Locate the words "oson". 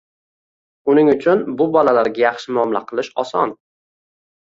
3.27-3.59